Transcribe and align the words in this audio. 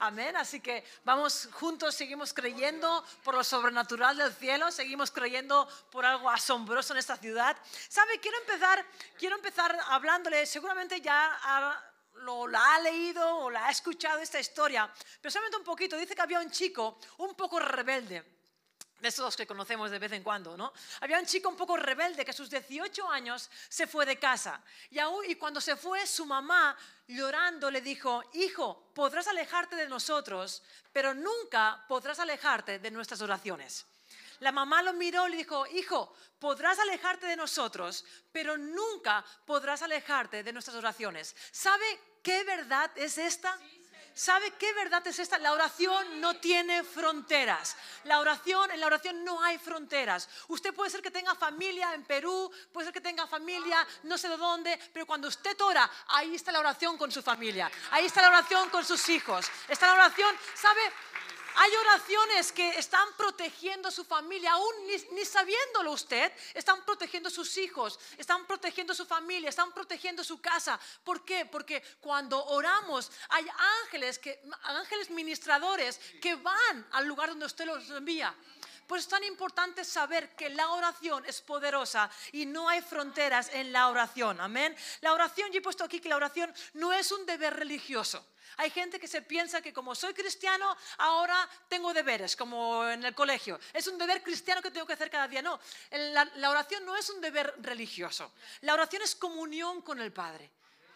Amén. 0.00 0.36
Así 0.36 0.60
que 0.60 0.84
vamos 1.04 1.48
juntos, 1.52 1.94
seguimos 1.94 2.32
creyendo 2.32 3.04
por 3.24 3.34
lo 3.34 3.42
sobrenatural 3.42 4.16
del 4.16 4.32
cielo, 4.32 4.70
seguimos 4.70 5.10
creyendo 5.10 5.68
por 5.90 6.06
algo 6.06 6.30
asombroso 6.30 6.92
en 6.92 7.00
esta 7.00 7.16
ciudad. 7.16 7.56
¿Sabe? 7.88 8.20
Quiero 8.20 8.38
empezar, 8.38 8.86
quiero 9.18 9.34
empezar 9.34 9.76
hablándole, 9.88 10.46
seguramente 10.46 11.00
ya 11.00 11.82
lo, 12.14 12.46
la 12.46 12.74
ha 12.74 12.80
leído 12.80 13.38
o 13.38 13.50
la 13.50 13.66
ha 13.66 13.70
escuchado 13.70 14.20
esta 14.20 14.38
historia, 14.38 14.88
pero 15.20 15.32
solamente 15.32 15.56
un 15.56 15.64
poquito. 15.64 15.96
Dice 15.96 16.14
que 16.14 16.22
había 16.22 16.38
un 16.38 16.50
chico 16.50 17.00
un 17.18 17.34
poco 17.34 17.58
rebelde 17.58 18.37
de 19.00 19.08
esos 19.08 19.36
que 19.36 19.46
conocemos 19.46 19.90
de 19.90 19.98
vez 19.98 20.12
en 20.12 20.22
cuando, 20.22 20.56
¿no? 20.56 20.72
Había 21.00 21.18
un 21.18 21.26
chico 21.26 21.48
un 21.48 21.56
poco 21.56 21.76
rebelde 21.76 22.24
que 22.24 22.30
a 22.32 22.34
sus 22.34 22.50
18 22.50 23.08
años 23.08 23.48
se 23.68 23.86
fue 23.86 24.04
de 24.04 24.18
casa. 24.18 24.62
Y, 24.90 24.98
y 25.28 25.34
cuando 25.36 25.60
se 25.60 25.76
fue, 25.76 26.06
su 26.06 26.26
mamá, 26.26 26.76
llorando, 27.06 27.70
le 27.70 27.80
dijo, 27.80 28.22
hijo, 28.34 28.90
podrás 28.94 29.28
alejarte 29.28 29.76
de 29.76 29.88
nosotros, 29.88 30.62
pero 30.92 31.14
nunca 31.14 31.84
podrás 31.88 32.18
alejarte 32.18 32.78
de 32.78 32.90
nuestras 32.90 33.20
oraciones. 33.20 33.86
La 34.40 34.52
mamá 34.52 34.82
lo 34.82 34.92
miró 34.92 35.26
y 35.26 35.32
le 35.32 35.36
dijo, 35.38 35.66
hijo, 35.66 36.14
podrás 36.38 36.78
alejarte 36.78 37.26
de 37.26 37.36
nosotros, 37.36 38.04
pero 38.30 38.56
nunca 38.56 39.24
podrás 39.44 39.82
alejarte 39.82 40.42
de 40.42 40.52
nuestras 40.52 40.76
oraciones. 40.76 41.34
¿Sabe 41.50 41.84
qué 42.22 42.44
verdad 42.44 42.90
es 42.96 43.18
esta? 43.18 43.58
¿Sabe 44.18 44.50
qué 44.58 44.72
verdad 44.72 45.06
es 45.06 45.20
esta? 45.20 45.38
La 45.38 45.52
oración 45.52 46.20
no 46.20 46.34
tiene 46.38 46.82
fronteras. 46.82 47.76
La 48.02 48.18
oración, 48.18 48.68
en 48.72 48.80
la 48.80 48.86
oración 48.86 49.22
no 49.22 49.40
hay 49.40 49.58
fronteras. 49.58 50.28
Usted 50.48 50.74
puede 50.74 50.90
ser 50.90 51.02
que 51.02 51.12
tenga 51.12 51.36
familia 51.36 51.94
en 51.94 52.02
Perú, 52.02 52.50
puede 52.72 52.86
ser 52.86 52.94
que 52.94 53.00
tenga 53.00 53.28
familia 53.28 53.86
no 54.02 54.18
sé 54.18 54.28
de 54.28 54.36
dónde, 54.36 54.76
pero 54.92 55.06
cuando 55.06 55.28
usted 55.28 55.56
ora, 55.60 55.88
ahí 56.08 56.34
está 56.34 56.50
la 56.50 56.58
oración 56.58 56.98
con 56.98 57.12
su 57.12 57.22
familia. 57.22 57.70
Ahí 57.92 58.06
está 58.06 58.20
la 58.20 58.30
oración 58.30 58.68
con 58.70 58.84
sus 58.84 59.08
hijos. 59.08 59.46
Está 59.68 59.86
la 59.86 59.94
oración, 59.94 60.34
¿sabe? 60.52 60.80
Hay 61.60 61.74
oraciones 61.74 62.52
que 62.52 62.68
están 62.78 63.08
protegiendo 63.16 63.88
a 63.88 63.90
su 63.90 64.04
familia, 64.04 64.52
aún 64.52 64.72
ni, 65.12 65.24
sabiéndolo 65.24 65.90
usted, 65.90 66.32
están 66.54 66.84
protegiendo 66.84 67.30
a 67.30 67.32
sus 67.32 67.56
hijos, 67.56 67.98
están 68.16 68.46
protegiendo 68.46 68.92
a 68.92 68.96
su 68.96 69.04
familia, 69.04 69.48
están 69.48 69.72
protegiendo 69.72 70.22
su 70.22 70.40
casa. 70.40 70.78
¿Por 71.02 71.24
qué? 71.24 71.46
Porque 71.46 71.82
cuando 72.00 72.44
oramos 72.44 73.10
hay 73.30 73.44
ángeles, 73.82 74.20
que, 74.20 74.40
ángeles 74.62 75.10
ministradores 75.10 75.98
que 76.22 76.36
van 76.36 76.86
al 76.92 77.08
lugar 77.08 77.30
donde 77.30 77.46
usted 77.46 77.66
los 77.66 77.90
envía. 77.90 78.32
Pues 78.88 79.02
es 79.02 79.08
tan 79.08 79.22
importante 79.22 79.84
saber 79.84 80.34
que 80.34 80.48
la 80.48 80.70
oración 80.70 81.22
es 81.26 81.42
poderosa 81.42 82.10
y 82.32 82.46
no 82.46 82.70
hay 82.70 82.80
fronteras 82.80 83.50
en 83.52 83.70
la 83.70 83.88
oración. 83.88 84.40
Amén. 84.40 84.74
La 85.02 85.12
oración, 85.12 85.52
yo 85.52 85.58
he 85.58 85.62
puesto 85.62 85.84
aquí 85.84 86.00
que 86.00 86.08
la 86.08 86.16
oración 86.16 86.52
no 86.72 86.90
es 86.94 87.12
un 87.12 87.26
deber 87.26 87.54
religioso. 87.54 88.24
Hay 88.56 88.70
gente 88.70 88.98
que 88.98 89.06
se 89.06 89.20
piensa 89.20 89.60
que 89.60 89.74
como 89.74 89.94
soy 89.94 90.14
cristiano, 90.14 90.74
ahora 90.96 91.48
tengo 91.68 91.92
deberes, 91.92 92.34
como 92.34 92.88
en 92.88 93.04
el 93.04 93.14
colegio. 93.14 93.60
Es 93.74 93.86
un 93.86 93.98
deber 93.98 94.22
cristiano 94.22 94.62
que 94.62 94.70
tengo 94.70 94.86
que 94.86 94.94
hacer 94.94 95.10
cada 95.10 95.28
día. 95.28 95.42
No, 95.42 95.60
la, 95.90 96.50
oración 96.50 96.84
no 96.86 96.96
es 96.96 97.10
un 97.10 97.20
deber 97.20 97.54
religioso. 97.58 98.32
La 98.62 98.72
oración 98.72 99.02
es 99.02 99.14
comunión 99.14 99.82
con 99.82 100.00
el 100.00 100.12
Padre. 100.12 100.50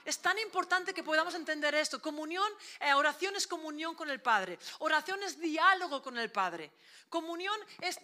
Es 0.04 0.18
tan 0.18 0.38
importante 0.38 0.92
que 0.92 1.02
podamos 1.02 1.34
entender 1.34 1.74
esto. 1.74 2.00
Comunión, 2.00 2.50
eh, 2.80 2.94
oración 2.94 3.36
es 3.36 3.46
comunión 3.46 3.94
con 3.94 4.10
el 4.10 4.20
Padre. 4.20 4.58
Oración 4.80 5.22
es 5.22 5.38
diálogo 5.38 6.02
con 6.02 6.18
el 6.18 6.30
Padre. 6.30 6.72
Comunión 7.08 7.58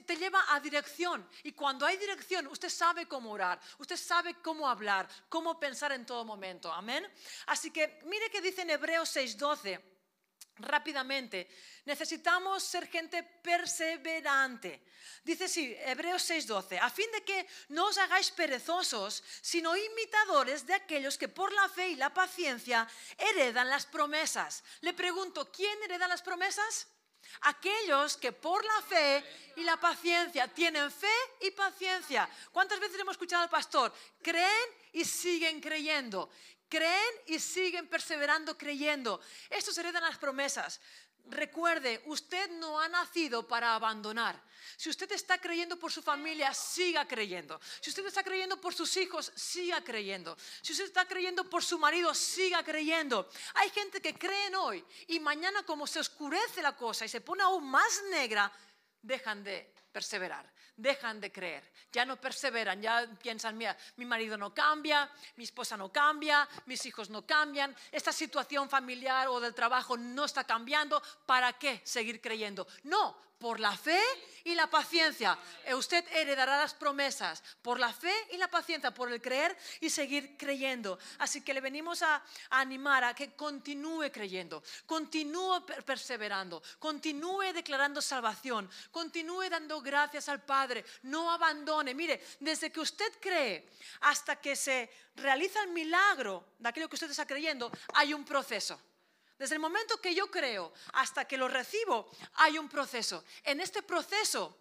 te 0.07 0.17
lleva 0.17 0.45
a 0.55 0.61
dirección. 0.61 1.27
Y 1.43 1.53
cuando 1.53 1.87
hay 1.87 1.97
dirección, 1.97 2.47
usted 2.49 2.69
sabe 2.69 3.07
cómo 3.07 3.33
orar, 3.33 3.61
usted 3.79 3.97
sabe 3.97 4.35
cómo 4.43 4.69
hablar, 4.69 5.09
cómo 5.29 5.59
pensar 5.59 5.93
en 5.93 6.05
todo 6.05 6.25
momento. 6.25 6.73
Amén. 6.73 7.07
Así 7.47 7.71
que 7.71 8.01
mire 8.05 8.31
que 8.31 8.41
dice 8.41 8.63
en 8.63 8.71
Hebreos 8.71 9.09
6:12 9.17 9.98
rápidamente. 10.61 11.49
Necesitamos 11.85 12.63
ser 12.63 12.87
gente 12.89 13.23
perseverante. 13.23 14.83
Dice 15.25 15.45
así, 15.45 15.77
Hebreos 15.81 16.23
6:12, 16.23 16.79
a 16.81 16.91
fin 16.91 17.11
de 17.13 17.25
que 17.25 17.47
no 17.69 17.87
os 17.87 17.99
hagáis 17.99 18.31
perezosos, 18.31 19.23
sino 19.41 19.77
imitadores 19.77 20.67
de 20.67 20.75
aquellos 20.75 21.19
que 21.19 21.29
por 21.29 21.53
la 21.53 21.69
fe 21.69 21.91
y 21.91 21.97
la 21.97 22.13
paciencia 22.13 22.89
heredan 23.17 23.69
las 23.69 23.87
promesas. 23.87 24.63
Le 24.81 24.95
pregunto, 24.95 25.51
¿quién 25.51 25.83
hereda 25.83 26.09
las 26.09 26.23
promesas? 26.23 26.89
Aquellos 27.43 28.17
que 28.17 28.33
por 28.33 28.65
la 28.65 28.83
fe 28.83 29.25
y 29.57 29.63
la 29.63 29.79
paciencia 29.79 30.49
tienen 30.49 30.91
fe 30.91 31.07
y 31.41 31.51
paciencia. 31.51 32.29
¿Cuántas 32.53 32.81
veces 32.81 32.99
hemos 33.01 33.13
escuchado 33.13 33.43
al 33.43 33.51
pastor? 33.51 33.93
Creen 34.23 34.69
y 34.93 35.05
siguen 35.05 35.61
creyendo. 35.61 36.31
Creen 36.69 37.15
y 37.27 37.39
siguen 37.39 37.89
perseverando 37.89 38.57
creyendo. 38.57 39.21
Estos 39.51 39.77
heredan 39.79 40.03
las 40.03 40.19
promesas. 40.19 40.81
Recuerde, 41.31 42.03
usted 42.07 42.51
no 42.53 42.81
ha 42.81 42.89
nacido 42.89 43.47
para 43.47 43.75
abandonar. 43.75 44.43
Si 44.77 44.89
usted 44.89 45.11
está 45.13 45.39
creyendo 45.39 45.79
por 45.79 45.93
su 45.93 46.03
familia, 46.03 46.55
siga 46.55 47.07
creyendo. 47.07 47.61
Si 47.81 47.91
usted 47.91 48.07
está 48.07 48.23
creyendo 48.23 48.61
por 48.61 48.75
sus 48.75 48.97
hijos, 48.97 49.31
siga 49.35 49.83
creyendo. 49.83 50.37
Si 50.63 50.73
usted 50.73 50.87
está 50.87 51.07
creyendo 51.07 51.49
por 51.49 51.63
su 51.63 51.79
marido, 51.79 52.15
siga 52.15 52.63
creyendo. 52.63 53.29
Hay 53.55 53.69
gente 53.71 54.01
que 54.01 54.15
creen 54.15 54.55
hoy 54.55 54.85
y 55.07 55.21
mañana 55.21 55.63
como 55.65 55.87
se 55.87 56.01
oscurece 56.01 56.63
la 56.63 56.77
cosa 56.77 57.05
y 57.05 57.09
se 57.09 57.21
pone 57.21 57.43
aún 57.43 57.65
más 57.69 58.03
negra, 58.11 58.51
dejan 59.03 59.43
de 59.45 59.73
perseverar 59.93 60.49
dejan 60.79 61.21
de 61.21 61.31
creer, 61.33 61.65
ya 61.93 62.07
no 62.07 62.17
perseveran, 62.21 62.81
ya 62.81 63.05
piensan, 63.21 63.59
mira, 63.59 63.77
mi 63.97 64.07
marido 64.07 64.39
no 64.39 64.55
cambia, 64.55 65.11
mi 65.37 65.43
esposa 65.45 65.77
no 65.77 65.93
cambia, 65.93 66.49
mis 66.67 66.87
hijos 66.87 67.11
no 67.11 67.27
cambian, 67.27 67.75
esta 67.91 68.13
situación 68.13 68.71
familiar 68.71 69.27
o 69.27 69.41
del 69.41 69.55
trabajo 69.55 69.97
no 69.97 70.25
está 70.25 70.45
cambiando, 70.45 71.03
¿para 71.27 71.53
qué 71.55 71.83
seguir 71.85 72.21
creyendo? 72.21 72.67
No, 72.85 73.17
por 73.39 73.61
la 73.61 73.77
fe 73.77 74.01
y 74.45 74.55
la 74.55 74.69
paciencia. 74.69 75.39
Eh, 75.65 75.75
usted 75.75 76.05
heredará 76.13 76.59
las 76.59 76.75
promesas 76.75 77.43
por 77.63 77.79
la 77.79 77.93
fe 77.93 78.13
y 78.33 78.37
la 78.37 78.49
paciencia, 78.49 78.93
por 78.93 79.13
el 79.13 79.21
creer 79.21 79.57
y 79.81 79.91
seguir 79.91 80.37
creyendo. 80.37 80.99
Así 81.19 81.43
que 81.43 81.55
le 81.55 81.61
venimos 81.61 82.03
a, 82.03 82.23
animar 82.51 83.05
a 83.05 83.15
que 83.15 83.35
continúe 83.35 84.11
creyendo, 84.13 84.63
continúe 84.87 85.65
perseverando, 85.85 86.63
continúe 86.79 87.53
declarando 87.53 88.01
salvación, 88.01 88.71
continúe 88.91 89.49
dando 89.51 89.81
gracias 89.81 90.29
al 90.29 90.43
Padre, 90.43 90.85
no 91.03 91.31
abandone. 91.31 91.95
Mire, 91.95 92.23
desde 92.41 92.73
que 92.73 92.81
usted 92.81 93.19
cree 93.21 93.69
hasta 94.01 94.37
que 94.37 94.57
se 94.57 94.91
realiza 95.17 95.63
el 95.63 95.71
milagro 95.71 96.55
de 96.59 96.69
aquello 96.69 96.89
que 96.89 96.97
usted 96.97 97.11
está 97.11 97.27
creyendo, 97.27 97.71
hay 97.95 98.15
un 98.15 98.25
proceso. 98.25 98.81
Desde 99.39 99.55
el 99.55 99.61
momento 99.61 100.01
que 100.01 100.15
yo 100.15 100.31
creo 100.31 100.73
hasta 100.95 101.25
que 101.27 101.37
lo 101.37 101.49
recibo, 101.49 102.11
hay 102.35 102.59
un 102.59 102.69
proceso. 102.69 103.25
En 103.45 103.61
este 103.61 103.83
proceso 103.83 104.59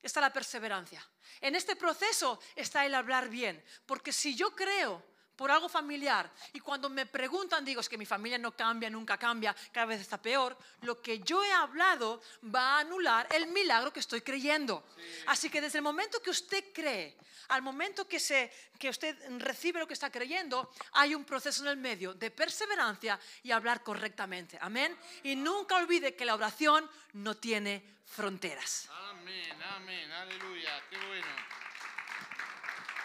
está 0.00 0.20
la 0.20 0.32
perseverancia. 0.32 1.04
En 1.40 1.56
este 1.56 1.74
proceso 1.76 2.38
está 2.54 2.86
el 2.86 2.94
hablar 2.94 3.28
bien. 3.28 3.62
Porque 3.84 4.12
si 4.12 4.34
yo 4.36 4.54
creo 4.54 5.02
por 5.36 5.50
algo 5.50 5.68
familiar 5.68 6.30
y 6.52 6.60
cuando 6.60 6.88
me 6.88 7.06
preguntan 7.06 7.64
digo 7.64 7.80
es 7.80 7.88
que 7.88 7.98
mi 7.98 8.06
familia 8.06 8.38
no 8.38 8.52
cambia, 8.56 8.90
nunca 8.90 9.16
cambia, 9.16 9.54
cada 9.72 9.86
vez 9.86 10.00
está 10.00 10.20
peor, 10.20 10.56
lo 10.82 11.00
que 11.00 11.20
yo 11.20 11.42
he 11.42 11.52
hablado 11.52 12.20
va 12.54 12.76
a 12.76 12.80
anular 12.80 13.26
el 13.34 13.46
milagro 13.48 13.92
que 13.92 14.00
estoy 14.00 14.20
creyendo. 14.20 14.84
Así 15.26 15.50
que 15.50 15.60
desde 15.60 15.78
el 15.78 15.84
momento 15.84 16.20
que 16.20 16.30
usted 16.30 16.72
cree, 16.72 17.16
al 17.48 17.62
momento 17.62 18.06
que, 18.06 18.20
se, 18.20 18.52
que 18.78 18.88
usted 18.88 19.16
recibe 19.38 19.80
lo 19.80 19.86
que 19.86 19.94
está 19.94 20.10
creyendo, 20.10 20.72
hay 20.92 21.14
un 21.14 21.24
proceso 21.24 21.62
en 21.62 21.68
el 21.68 21.76
medio 21.76 22.14
de 22.14 22.30
perseverancia 22.30 23.18
y 23.42 23.50
hablar 23.50 23.82
correctamente. 23.82 24.58
Amén. 24.60 24.96
Y 25.22 25.36
nunca 25.36 25.76
olvide 25.76 26.14
que 26.14 26.24
la 26.24 26.34
oración 26.34 26.88
no 27.14 27.36
tiene 27.36 27.82
fronteras. 28.06 28.88
Amén, 29.10 29.62
amén, 29.62 30.10
aleluya, 30.10 30.82
qué 30.88 30.96
bueno. 30.96 31.26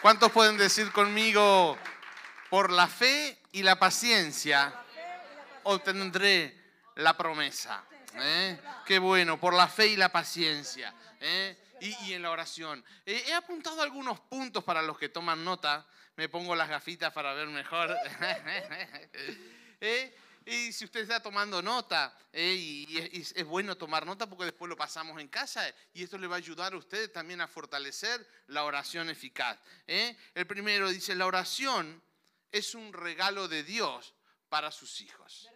¿Cuántos 0.00 0.30
pueden 0.30 0.56
decir 0.56 0.92
conmigo? 0.92 1.76
Por 2.50 2.72
la 2.72 2.86
fe 2.86 3.38
y 3.52 3.62
la 3.62 3.78
paciencia 3.78 4.74
obtendré 5.64 6.58
la 6.96 7.16
promesa. 7.16 7.84
¿eh? 8.14 8.58
Qué 8.86 8.98
bueno, 8.98 9.38
por 9.38 9.54
la 9.54 9.68
fe 9.68 9.88
y 9.88 9.96
la 9.96 10.10
paciencia. 10.10 10.94
¿eh? 11.20 11.56
Y, 11.80 12.12
en 12.12 12.22
la 12.22 12.30
oración. 12.30 12.84
Eh, 13.06 13.24
he 13.28 13.34
apuntado 13.34 13.82
algunos 13.82 14.18
puntos 14.20 14.64
para 14.64 14.82
los 14.82 14.98
que 14.98 15.08
toman 15.08 15.44
nota. 15.44 15.86
Me 16.16 16.28
pongo 16.28 16.56
las 16.56 16.68
gafitas 16.68 17.12
para 17.12 17.34
ver 17.34 17.48
mejor. 17.48 17.96
Y 20.50 20.72
si 20.72 20.86
usted 20.86 21.00
está 21.00 21.20
tomando 21.20 21.60
nota, 21.60 22.16
y, 22.32 22.96
es, 22.96 23.34
es, 23.36 23.44
bueno 23.44 23.76
tomar 23.76 24.06
nota 24.06 24.26
porque 24.26 24.46
después 24.46 24.66
lo 24.66 24.78
pasamos 24.78 25.20
en 25.20 25.28
casa 25.28 25.62
y 25.92 26.02
esto 26.02 26.16
le 26.16 26.26
va 26.26 26.36
a 26.36 26.38
ayudar 26.38 26.72
a 26.72 26.78
usted 26.78 27.12
también 27.12 27.42
a 27.42 27.46
fortalecer 27.46 28.26
la 28.46 28.64
oración 28.64 29.10
eficaz. 29.10 29.58
El 29.86 30.46
primero 30.46 30.88
dice, 30.88 31.14
la 31.14 31.26
oración 31.26 32.02
es 32.52 32.74
un 32.74 32.92
regalo 32.92 33.48
de 33.48 33.62
Dios 33.62 34.14
para 34.48 34.70
sus 34.70 35.00
hijos. 35.00 35.48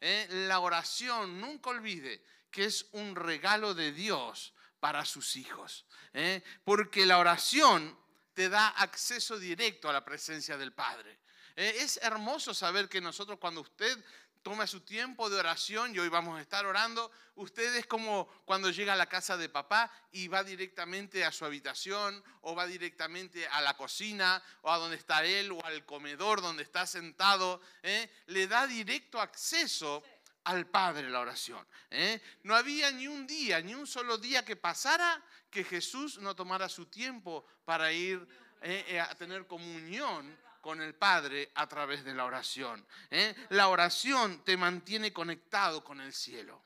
¿Eh? 0.00 0.26
La 0.48 0.60
oración, 0.60 1.40
nunca 1.40 1.70
olvide 1.70 2.22
que 2.50 2.64
es 2.64 2.86
un 2.92 3.16
regalo 3.16 3.74
de 3.74 3.92
Dios 3.92 4.54
para 4.80 5.04
sus 5.04 5.36
hijos. 5.36 5.86
¿eh? 6.12 6.42
Porque 6.64 7.06
la 7.06 7.18
oración 7.18 7.98
te 8.34 8.48
da 8.48 8.68
acceso 8.68 9.38
directo 9.38 9.88
a 9.88 9.92
la 9.92 10.04
presencia 10.04 10.56
del 10.56 10.72
Padre. 10.72 11.20
¿Eh? 11.56 11.76
Es 11.80 11.98
hermoso 12.02 12.52
saber 12.52 12.88
que 12.88 13.00
nosotros 13.00 13.38
cuando 13.38 13.62
usted 13.62 13.98
toma 14.46 14.64
su 14.68 14.82
tiempo 14.82 15.28
de 15.28 15.40
oración 15.40 15.92
y 15.92 15.98
hoy 15.98 16.08
vamos 16.08 16.38
a 16.38 16.40
estar 16.40 16.64
orando. 16.66 17.10
Usted 17.34 17.74
es 17.74 17.84
como 17.84 18.28
cuando 18.44 18.70
llega 18.70 18.92
a 18.92 18.96
la 18.96 19.08
casa 19.08 19.36
de 19.36 19.48
papá 19.48 19.90
y 20.12 20.28
va 20.28 20.44
directamente 20.44 21.24
a 21.24 21.32
su 21.32 21.44
habitación 21.44 22.22
o 22.42 22.54
va 22.54 22.64
directamente 22.64 23.48
a 23.48 23.60
la 23.60 23.76
cocina 23.76 24.40
o 24.62 24.70
a 24.70 24.78
donde 24.78 24.98
está 24.98 25.24
él 25.24 25.50
o 25.50 25.64
al 25.64 25.84
comedor 25.84 26.42
donde 26.42 26.62
está 26.62 26.86
sentado. 26.86 27.60
¿eh? 27.82 28.08
Le 28.26 28.46
da 28.46 28.68
directo 28.68 29.20
acceso 29.20 30.04
al 30.44 30.68
Padre 30.68 31.10
la 31.10 31.18
oración. 31.18 31.66
¿eh? 31.90 32.22
No 32.44 32.54
había 32.54 32.92
ni 32.92 33.08
un 33.08 33.26
día, 33.26 33.60
ni 33.60 33.74
un 33.74 33.88
solo 33.88 34.16
día 34.16 34.44
que 34.44 34.54
pasara 34.54 35.20
que 35.50 35.64
Jesús 35.64 36.18
no 36.18 36.36
tomara 36.36 36.68
su 36.68 36.86
tiempo 36.86 37.44
para 37.64 37.90
ir 37.90 38.24
¿eh? 38.62 39.00
a 39.00 39.12
tener 39.16 39.48
comunión 39.48 40.38
con 40.66 40.82
el 40.82 40.96
Padre 40.96 41.52
a 41.54 41.68
través 41.68 42.02
de 42.02 42.12
la 42.12 42.24
oración. 42.24 42.84
¿eh? 43.12 43.36
La 43.50 43.68
oración 43.68 44.42
te 44.44 44.56
mantiene 44.56 45.12
conectado 45.12 45.84
con 45.84 46.00
el 46.00 46.12
cielo. 46.12 46.60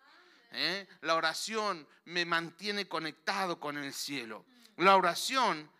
¿eh? 0.52 0.88
La 1.02 1.16
oración 1.16 1.86
me 2.06 2.24
mantiene 2.24 2.88
conectado 2.88 3.60
con 3.60 3.76
el 3.76 3.92
cielo. 3.92 4.46
La 4.78 4.96
oración 4.96 5.70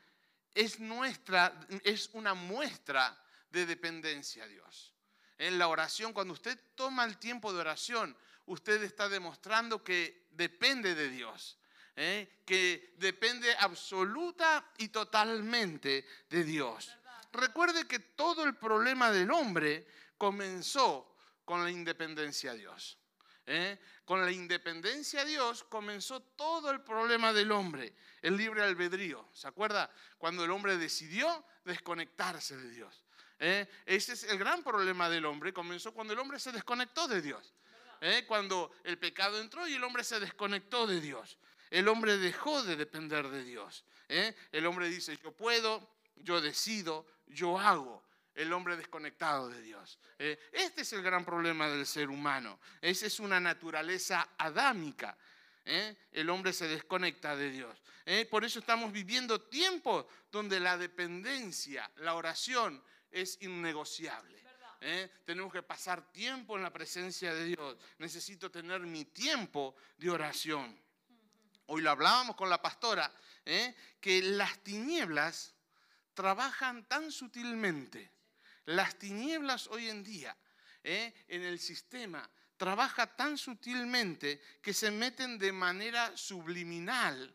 es 0.55 0.81
nuestra, 0.81 1.67
es 1.83 2.11
una 2.13 2.35
muestra 2.35 3.19
de 3.51 3.65
dependencia 3.65 4.45
a 4.45 4.49
Dios. 4.49 4.93
En 5.39 5.59
la 5.59 5.69
oración, 5.69 6.13
cuando 6.13 6.35
usted 6.35 6.61
toma 6.75 7.07
el 7.07 7.17
tiempo 7.17 7.55
de 7.55 7.61
oración, 7.61 8.15
usted 8.45 8.83
está 8.83 9.09
demostrando 9.09 9.83
que 9.83 10.27
depende 10.33 10.95
de 10.95 11.09
Dios. 11.09 11.57
¿eh? 11.97 12.43
que 12.45 12.95
depende 12.99 13.55
absoluta 13.61 14.73
y 14.77 14.89
totalmente 14.89 16.05
de 16.29 16.45
Dios. 16.45 16.91
Recuerde 17.33 17.87
que 17.87 17.99
todo 17.99 18.45
el 18.45 18.57
problema 18.57 19.11
del 19.11 19.31
hombre 19.31 19.87
comenzó 20.17 21.17
con 21.45 21.65
la 21.65 21.71
independencia 21.71 22.53
de 22.53 22.59
Dios. 22.59 22.99
¿eh? 23.47 23.79
Con 24.05 24.25
la 24.25 24.31
independencia 24.31 25.25
de 25.25 25.33
Dios 25.33 25.65
comenzó 25.65 26.21
todo 26.21 26.71
el 26.71 26.83
problema 26.83 27.33
del 27.33 27.53
hombre, 27.53 27.95
el 28.23 28.37
libre 28.37 28.63
albedrío. 28.63 29.29
¿Se 29.33 29.49
acuerda? 29.49 29.91
Cuando 30.19 30.45
el 30.45 30.51
hombre 30.51 30.77
decidió 30.77 31.45
desconectarse 31.65 32.57
de 32.57 32.71
Dios. 32.71 33.05
¿eh? 33.39 33.69
Ese 33.87 34.13
es 34.13 34.25
el 34.25 34.39
gran 34.39 34.63
problema 34.63 35.09
del 35.09 35.27
hombre. 35.27 35.53
Comenzó 35.53 35.93
cuando 35.93 36.13
el 36.13 36.19
hombre 36.19 36.39
se 36.39 36.53
desconectó 36.53 37.09
de 37.09 37.21
Dios. 37.21 37.53
¿eh? 38.01 38.25
Cuando 38.27 38.71
el 38.85 38.99
pecado 38.99 39.41
entró 39.41 39.67
y 39.67 39.75
el 39.75 39.85
hombre 39.85 40.05
se 40.05 40.21
desconectó 40.21 40.87
de 40.87 41.01
Dios. 41.01 41.39
El 41.71 41.89
hombre 41.89 42.17
dejó 42.19 42.63
de 42.63 42.77
depender 42.77 43.29
de 43.29 43.45
Dios. 43.45 43.85
El 44.09 44.67
hombre 44.67 44.89
dice, 44.89 45.17
yo 45.23 45.31
puedo, 45.31 45.89
yo 46.17 46.41
decido, 46.41 47.07
yo 47.33 47.59
hago. 47.59 48.03
El 48.35 48.53
hombre 48.53 48.77
desconectado 48.77 49.49
de 49.49 49.61
Dios. 49.61 49.99
Eh, 50.19 50.39
este 50.53 50.83
es 50.83 50.93
el 50.93 51.03
gran 51.03 51.25
problema 51.25 51.69
del 51.69 51.85
ser 51.85 52.09
humano. 52.09 52.61
Esa 52.81 53.07
es 53.07 53.19
una 53.19 53.41
naturaleza 53.41 54.31
adámica. 54.39 55.17
¿eh? 55.65 55.97
El 56.13 56.31
hombre 56.31 56.53
se 56.53 56.69
desconecta 56.69 57.37
de 57.37 57.51
Dios. 57.51 57.83
¿eh? 58.07 58.27
Por 58.31 58.45
eso 58.45 58.61
estamos 58.61 58.93
viviendo 58.93 59.41
tiempos 59.43 60.07
donde 60.31 60.61
la 60.61 60.79
dependencia, 60.79 61.91
la 61.97 62.15
oración 62.15 62.83
es 63.11 63.37
innegociable. 63.43 64.39
Tenemos 65.27 65.53
que 65.53 65.63
pasar 65.63 66.11
tiempo 66.11 66.57
en 66.57 66.63
la 66.63 66.73
presencia 66.73 67.35
de 67.35 67.45
Dios. 67.45 67.77
Necesito 67.99 68.51
tener 68.51 68.81
mi 68.81 69.05
tiempo 69.05 69.75
de 69.99 70.09
oración. 70.09 70.81
Hoy 71.67 71.83
lo 71.83 71.91
hablábamos 71.91 72.35
con 72.35 72.49
la 72.49 72.63
pastora, 72.63 73.13
que 73.45 74.23
las 74.23 74.59
tinieblas 74.61 75.55
trabajan 76.21 76.85
tan 76.85 77.11
sutilmente. 77.11 78.13
Las 78.67 78.99
tinieblas 78.99 79.69
hoy 79.69 79.89
en 79.89 80.05
día 80.05 80.37
¿eh? 80.85 81.15
en 81.29 81.43
el 81.43 81.59
sistema 81.59 82.29
trabaja 82.59 83.07
tan 83.07 83.39
sutilmente 83.39 84.39
que 84.61 84.75
se 84.75 84.91
meten 84.91 85.39
de 85.39 85.51
manera 85.51 86.15
subliminal 86.19 87.35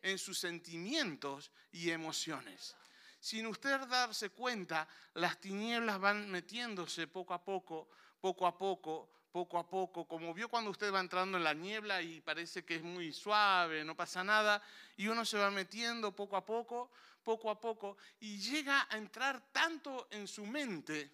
en 0.00 0.18
sus 0.18 0.38
sentimientos 0.38 1.52
y 1.72 1.90
emociones. 1.90 2.74
Sin 3.20 3.46
usted 3.46 3.78
darse 3.80 4.30
cuenta, 4.30 4.88
las 5.12 5.38
tinieblas 5.38 6.00
van 6.00 6.30
metiéndose 6.30 7.08
poco 7.08 7.34
a 7.34 7.44
poco, 7.44 7.90
poco 8.18 8.46
a 8.46 8.56
poco, 8.56 9.10
poco 9.30 9.58
a 9.58 9.68
poco, 9.68 10.08
como 10.08 10.32
vio 10.32 10.48
cuando 10.48 10.70
usted 10.70 10.90
va 10.92 11.00
entrando 11.00 11.36
en 11.36 11.44
la 11.44 11.52
niebla 11.52 12.00
y 12.00 12.22
parece 12.22 12.64
que 12.64 12.76
es 12.76 12.82
muy 12.82 13.12
suave, 13.12 13.84
no 13.84 13.94
pasa 13.94 14.24
nada, 14.24 14.62
y 14.96 15.08
uno 15.08 15.26
se 15.26 15.36
va 15.36 15.50
metiendo 15.50 16.16
poco 16.16 16.36
a 16.36 16.46
poco, 16.46 16.90
poco 17.22 17.50
a 17.50 17.60
poco 17.60 17.96
y 18.20 18.38
llega 18.38 18.86
a 18.90 18.96
entrar 18.96 19.52
tanto 19.52 20.08
en 20.10 20.26
su 20.26 20.44
mente 20.46 21.10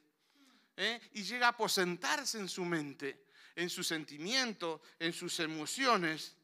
¿eh? 0.77 1.01
y 1.13 1.23
llega 1.23 1.47
a 1.47 1.51
aposentarse 1.51 2.39
en 2.39 2.49
su 2.49 2.65
mente, 2.65 3.27
en 3.55 3.69
sus 3.69 3.87
sentimientos, 3.87 4.81
en 4.99 5.13
sus 5.13 5.39
emociones 5.41 6.37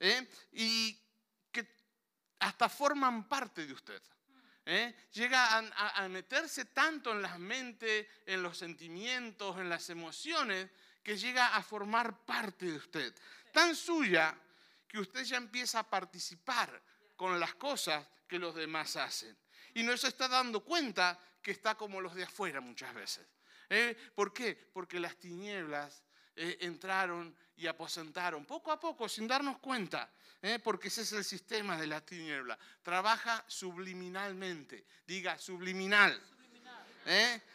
¿eh? 0.00 0.28
y 0.52 0.98
que 1.50 1.66
hasta 2.38 2.68
forman 2.68 3.28
parte 3.28 3.66
de 3.66 3.72
usted. 3.72 4.02
¿eh? 4.66 4.94
Llega 5.12 5.58
a, 5.58 6.04
a 6.04 6.08
meterse 6.08 6.66
tanto 6.66 7.12
en 7.12 7.22
las 7.22 7.38
mentes, 7.38 8.06
en 8.26 8.42
los 8.42 8.56
sentimientos, 8.56 9.58
en 9.58 9.68
las 9.68 9.90
emociones, 9.90 10.70
que 11.02 11.18
llega 11.18 11.54
a 11.54 11.62
formar 11.62 12.24
parte 12.24 12.66
de 12.66 12.76
usted. 12.76 13.14
Tan 13.52 13.76
suya 13.76 14.34
que 14.88 14.98
usted 14.98 15.24
ya 15.24 15.36
empieza 15.36 15.80
a 15.80 15.90
participar 15.90 16.80
con 17.16 17.38
las 17.38 17.54
cosas 17.54 18.06
que 18.28 18.38
los 18.38 18.54
demás 18.54 18.96
hacen. 18.96 19.36
Y 19.74 19.82
no 19.82 19.96
se 19.96 20.08
está 20.08 20.28
dando 20.28 20.64
cuenta 20.64 21.18
que 21.42 21.50
está 21.50 21.74
como 21.74 22.00
los 22.00 22.14
de 22.14 22.24
afuera 22.24 22.60
muchas 22.60 22.94
veces. 22.94 23.26
¿Eh? 23.68 23.96
¿Por 24.14 24.32
qué? 24.32 24.54
Porque 24.72 25.00
las 25.00 25.16
tinieblas 25.16 26.02
eh, 26.36 26.58
entraron 26.60 27.36
y 27.56 27.66
aposentaron 27.66 28.44
poco 28.44 28.72
a 28.72 28.80
poco 28.80 29.08
sin 29.08 29.26
darnos 29.28 29.58
cuenta, 29.58 30.10
¿eh? 30.42 30.58
porque 30.58 30.88
ese 30.88 31.02
es 31.02 31.12
el 31.12 31.24
sistema 31.24 31.76
de 31.76 31.86
la 31.86 32.00
tiniebla. 32.00 32.58
Trabaja 32.82 33.44
subliminalmente, 33.46 34.86
diga 35.06 35.38
subliminal. 35.38 36.20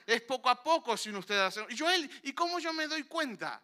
Es 0.06 0.22
poco 0.22 0.50
a 0.50 0.64
poco 0.64 0.96
sin 0.96 1.16
usted 1.16 1.40
hacer. 1.40 1.66
Y 1.70 1.78
Joel, 1.78 2.10
¿y 2.24 2.34
cómo 2.34 2.60
yo 2.60 2.72
me 2.72 2.88
doy 2.88 3.04
cuenta 3.04 3.62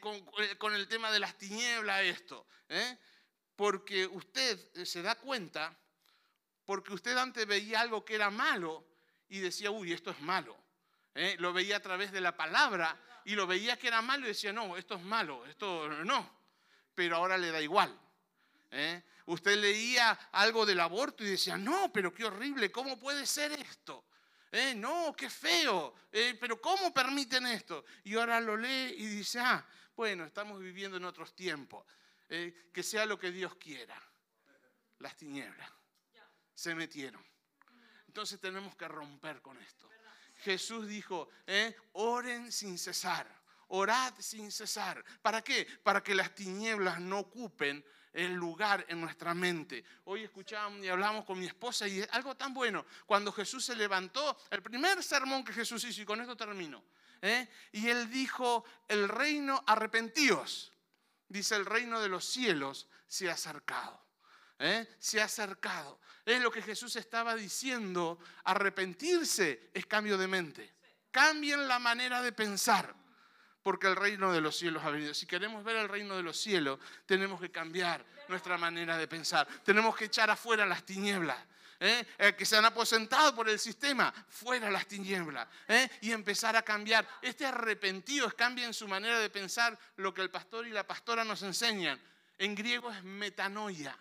con, 0.00 0.24
con, 0.56 0.72
el 0.72 0.86
tema 0.86 1.10
de 1.10 1.18
las 1.18 1.36
tinieblas 1.36 2.02
esto? 2.02 2.46
Porque 3.56 4.06
usted 4.06 4.84
se 4.84 5.02
da 5.02 5.14
cuenta 5.14 5.76
porque 6.66 6.92
usted 6.92 7.16
antes 7.16 7.46
veía 7.46 7.80
algo 7.80 8.04
que 8.04 8.16
era 8.16 8.28
malo 8.28 8.84
y 9.28 9.38
decía, 9.38 9.70
uy, 9.70 9.92
esto 9.92 10.10
es 10.10 10.20
malo. 10.20 10.56
¿eh? 11.14 11.36
Lo 11.38 11.52
veía 11.52 11.76
a 11.76 11.80
través 11.80 12.10
de 12.10 12.20
la 12.20 12.36
palabra 12.36 13.00
y 13.24 13.34
lo 13.34 13.46
veía 13.46 13.78
que 13.78 13.88
era 13.88 14.02
malo 14.02 14.26
y 14.26 14.28
decía, 14.28 14.52
no, 14.52 14.76
esto 14.76 14.96
es 14.96 15.02
malo, 15.02 15.46
esto 15.46 15.88
no. 16.04 16.28
Pero 16.94 17.16
ahora 17.16 17.38
le 17.38 17.52
da 17.52 17.62
igual. 17.62 17.98
¿eh? 18.72 19.02
Usted 19.26 19.56
leía 19.56 20.10
algo 20.32 20.66
del 20.66 20.80
aborto 20.80 21.24
y 21.24 21.28
decía, 21.28 21.56
no, 21.56 21.92
pero 21.92 22.12
qué 22.12 22.24
horrible, 22.24 22.72
¿cómo 22.72 22.98
puede 22.98 23.24
ser 23.26 23.52
esto? 23.52 24.04
¿Eh? 24.50 24.74
No, 24.74 25.14
qué 25.16 25.30
feo, 25.30 25.94
pero 26.10 26.60
¿cómo 26.60 26.92
permiten 26.92 27.46
esto? 27.46 27.84
Y 28.04 28.16
ahora 28.16 28.40
lo 28.40 28.56
lee 28.56 28.94
y 28.96 29.06
dice, 29.06 29.38
ah, 29.38 29.64
bueno, 29.94 30.24
estamos 30.24 30.60
viviendo 30.60 30.96
en 30.96 31.04
otros 31.04 31.34
tiempos, 31.34 31.84
que 32.28 32.82
sea 32.82 33.06
lo 33.06 33.18
que 33.18 33.30
Dios 33.30 33.54
quiera. 33.56 34.00
Las 34.98 35.16
tinieblas 35.16 35.70
se 36.54 36.74
metieron. 36.74 37.24
Entonces 38.06 38.40
tenemos 38.40 38.74
que 38.76 38.88
romper 38.88 39.42
con 39.42 39.58
esto. 39.58 39.88
Jesús 40.38 40.86
dijo, 40.86 41.28
eh, 41.46 41.76
oren 41.92 42.50
sin 42.50 42.78
cesar, 42.78 43.26
orad 43.68 44.14
sin 44.18 44.50
cesar. 44.50 45.04
¿Para 45.22 45.42
qué? 45.42 45.66
Para 45.82 46.02
que 46.02 46.14
las 46.14 46.34
tinieblas 46.34 47.00
no 47.00 47.18
ocupen 47.18 47.84
el 48.12 48.32
lugar 48.32 48.84
en 48.88 49.00
nuestra 49.00 49.34
mente. 49.34 49.84
Hoy 50.04 50.24
escuchábamos 50.24 50.82
y 50.84 50.88
hablamos 50.88 51.24
con 51.24 51.38
mi 51.38 51.46
esposa 51.46 51.86
y 51.86 52.00
es 52.00 52.08
algo 52.12 52.34
tan 52.34 52.54
bueno. 52.54 52.86
Cuando 53.04 53.30
Jesús 53.30 53.64
se 53.64 53.76
levantó, 53.76 54.36
el 54.50 54.62
primer 54.62 55.02
sermón 55.02 55.44
que 55.44 55.52
Jesús 55.52 55.84
hizo, 55.84 56.00
y 56.00 56.06
con 56.06 56.20
esto 56.20 56.36
termino, 56.36 56.82
¿eh? 57.20 57.48
y 57.72 57.88
él 57.88 58.08
dijo, 58.08 58.64
el 58.88 59.08
reino, 59.08 59.62
arrepentíos, 59.66 60.72
dice, 61.28 61.56
el 61.56 61.66
reino 61.66 62.00
de 62.00 62.08
los 62.08 62.24
cielos 62.24 62.88
se 63.06 63.28
ha 63.30 63.34
acercado. 63.34 64.06
¿eh? 64.58 64.86
se 64.98 65.20
ha 65.20 65.24
acercado. 65.24 66.00
Es 66.24 66.40
lo 66.40 66.50
que 66.50 66.62
Jesús 66.62 66.96
estaba 66.96 67.34
diciendo. 67.34 68.18
Arrepentirse 68.44 69.70
es 69.72 69.86
cambio 69.86 70.18
de 70.18 70.26
mente. 70.26 70.74
Cambien 71.10 71.66
la 71.68 71.78
manera 71.78 72.20
de 72.20 72.32
pensar, 72.32 72.94
porque 73.62 73.86
el 73.86 73.96
reino 73.96 74.32
de 74.32 74.40
los 74.40 74.56
cielos 74.56 74.84
ha 74.84 74.90
venido. 74.90 75.14
Si 75.14 75.26
queremos 75.26 75.64
ver 75.64 75.76
el 75.76 75.88
reino 75.88 76.16
de 76.16 76.22
los 76.22 76.38
cielos, 76.38 76.78
tenemos 77.06 77.40
que 77.40 77.50
cambiar 77.50 78.04
nuestra 78.28 78.58
manera 78.58 78.96
de 78.98 79.08
pensar. 79.08 79.46
Tenemos 79.64 79.96
que 79.96 80.06
echar 80.06 80.30
afuera 80.30 80.66
las 80.66 80.84
tinieblas. 80.84 81.38
¿Eh? 81.80 82.06
Eh, 82.18 82.34
que 82.34 82.44
se 82.44 82.56
han 82.56 82.64
aposentado 82.64 83.34
por 83.34 83.48
el 83.48 83.58
sistema, 83.58 84.12
fuera 84.28 84.70
las 84.70 84.86
tinieblas, 84.86 85.46
y 86.00 86.12
empezar 86.12 86.56
a 86.56 86.62
cambiar. 86.62 87.06
Este 87.22 87.46
arrepentido 87.46 88.26
es 88.26 88.34
cambia 88.34 88.66
en 88.66 88.74
su 88.74 88.88
manera 88.88 89.18
de 89.18 89.30
pensar 89.30 89.78
lo 89.96 90.12
que 90.12 90.22
el 90.22 90.30
pastor 90.30 90.66
y 90.66 90.70
la 90.70 90.86
pastora 90.86 91.24
nos 91.24 91.42
enseñan. 91.42 92.00
En 92.38 92.54
griego 92.54 92.90
es 92.90 93.02
metanoia. 93.02 93.96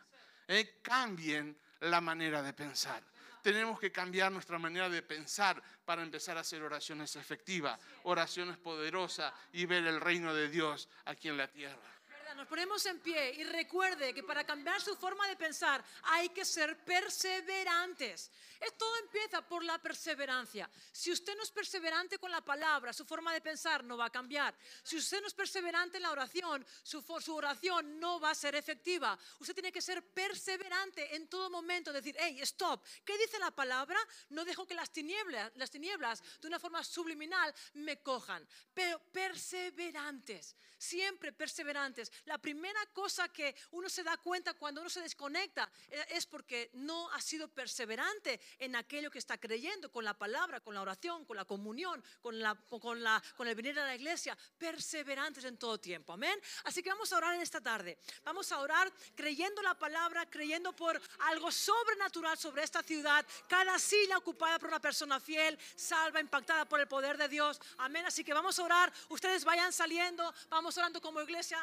Eh, 0.48 0.80
cambien 0.82 1.58
la 1.82 2.02
manera 2.02 2.42
de 2.42 2.54
pensar. 2.54 3.02
Tenemos 3.42 3.80
que 3.80 3.92
cambiar 3.92 4.32
nuestra 4.32 4.58
manera 4.58 4.90
de 4.90 5.02
pensar 5.04 5.62
para 5.86 6.02
empezar 6.02 6.38
a 6.38 6.42
hacer 6.42 6.64
oraciones 6.64 7.16
efectivas, 7.16 7.80
oraciones 8.04 8.58
poderosas 8.58 9.32
y 9.54 9.66
ver 9.66 9.86
el 9.86 10.02
reino 10.02 10.34
de 10.34 10.50
Dios 10.50 10.90
aquí 11.06 11.30
en 11.30 11.38
la 11.38 11.48
tierra. 11.48 11.95
Nos 12.36 12.48
ponemos 12.48 12.86
en 12.86 13.00
pie 13.00 13.34
y 13.36 13.44
recuerde 13.46 14.14
que 14.14 14.22
para 14.22 14.44
cambiar 14.44 14.82
su 14.82 14.96
forma 14.98 15.26
de 15.28 15.38
pensar 15.38 15.84
hay 16.04 16.30
que 16.30 16.44
ser 16.44 16.78
perseverantes. 16.84 18.30
Es, 18.60 18.78
todo 18.78 18.98
empieza 18.98 19.42
por 19.42 19.64
la 19.64 19.78
perseverancia. 19.78 20.70
Si 20.92 21.12
usted 21.12 21.36
no 21.38 21.44
es 21.44 21.52
perseverante 21.52 22.20
con 22.20 22.32
la 22.32 22.42
palabra, 22.42 22.92
su 22.92 23.06
forma 23.06 23.34
de 23.34 23.40
pensar 23.40 23.84
no 23.84 23.96
va 23.96 24.06
a 24.06 24.10
cambiar. 24.10 24.54
Si 24.84 24.98
usted 24.98 25.22
no 25.22 25.28
es 25.28 25.34
perseverante 25.34 25.98
en 25.98 26.04
la 26.04 26.12
oración, 26.12 26.66
su, 26.84 27.02
su 27.02 27.36
oración 27.36 28.00
no 28.00 28.20
va 28.20 28.32
a 28.32 28.36
ser 28.36 28.56
efectiva. 28.56 29.18
Usted 29.40 29.54
tiene 29.54 29.72
que 29.72 29.82
ser 29.82 30.04
perseverante 30.04 31.16
en 31.16 31.28
todo 31.28 31.50
momento, 31.50 31.94
decir, 31.94 32.16
hey, 32.20 32.40
stop, 32.42 32.84
¿qué 33.06 33.18
dice 33.18 33.40
la 33.40 33.52
palabra? 33.52 34.00
No 34.30 34.44
dejo 34.44 34.66
que 34.68 34.74
las 34.74 34.92
tinieblas, 34.92 35.52
las 35.56 35.72
tinieblas 35.72 36.22
de 36.42 36.48
una 36.48 36.60
forma 36.60 36.84
subliminal 36.84 37.54
me 37.76 38.02
cojan. 38.02 38.46
Pero 38.74 39.00
perseverantes, 39.12 40.56
siempre 40.78 41.32
perseverantes. 41.32 42.12
La 42.26 42.38
primera 42.40 42.84
cosa 42.88 43.30
que 43.30 43.56
uno 43.72 43.88
se 43.88 44.04
da 44.04 44.18
cuenta 44.18 44.54
cuando 44.54 44.82
uno 44.82 44.90
se 44.90 45.02
desconecta 45.02 45.70
eh, 45.90 46.06
es 46.10 46.26
porque 46.26 46.72
no 46.74 47.10
ha 47.12 47.22
sido 47.22 47.48
perseverante 47.48 48.40
en 48.60 48.76
aquello 48.76 49.12
que 49.12 49.20
está 49.20 49.38
creyendo, 49.38 49.92
con 49.92 50.04
la 50.04 50.16
palabra, 50.16 50.60
con 50.60 50.74
la 50.74 50.82
oración, 50.82 51.26
con 51.26 51.38
la 51.38 51.46
comunión, 51.46 52.04
con, 52.22 52.40
la, 52.40 52.56
con, 52.56 53.04
la, 53.04 53.22
con 53.38 53.48
el 53.48 53.56
venir 53.56 53.80
a 53.80 53.86
la 53.86 53.96
iglesia. 53.96 54.36
Perseverantes 54.58 55.44
en 55.46 55.58
todo 55.58 55.80
tiempo. 55.80 56.14
Amén. 56.14 56.40
Así 56.64 56.82
que 56.82 56.90
vamos 56.90 57.14
a 57.14 57.18
orar 57.18 57.36
en 57.36 57.42
esta 57.42 57.62
tarde. 57.62 57.98
Vamos 58.24 58.52
a 58.52 58.60
orar 58.60 58.92
creyendo 59.14 59.62
la 59.62 59.78
palabra, 59.78 60.28
creyendo 60.28 60.76
por 60.76 61.00
algo 61.20 61.52
sobrenatural 61.52 62.38
sobre 62.38 62.64
esta 62.64 62.82
ciudad. 62.82 63.26
Cada 63.48 63.78
silla 63.78 64.18
ocupada 64.18 64.58
por 64.58 64.70
una 64.70 64.82
persona 64.82 65.20
fiel, 65.20 65.60
salva, 65.76 66.20
impactada 66.20 66.66
por 66.66 66.80
el 66.80 66.88
poder 66.88 67.18
de 67.18 67.28
Dios. 67.28 67.60
Amén. 67.78 68.06
Así 68.06 68.24
que 68.24 68.34
vamos 68.34 68.58
a 68.58 68.64
orar. 68.64 68.92
Ustedes 69.10 69.44
vayan 69.44 69.72
saliendo. 69.72 70.34
Vamos 70.50 70.76
orando 70.78 71.00
como 71.00 71.22
iglesia. 71.22 71.60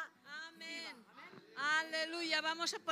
Amén. 0.53 0.95
Aleluya. 1.79 2.41
Vamos 2.41 2.73
a 2.73 2.79
poner. 2.79 2.83